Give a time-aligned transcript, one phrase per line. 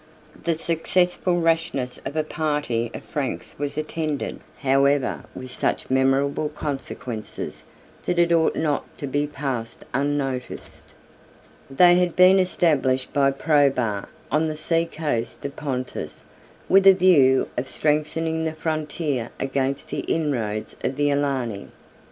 [0.45, 7.61] The successful rashness of a party of Franks was attended, however, with such memorable consequences,
[8.07, 10.85] that it ought not to be passed unnoticed.
[11.69, 16.25] They had been established by Probus, on the sea coast of Pontus,
[16.67, 21.67] with a view of strengthening the frontier against the inroads of the Alani.